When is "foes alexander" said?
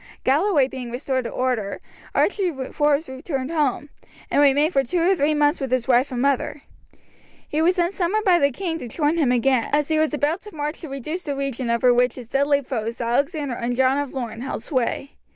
12.63-13.53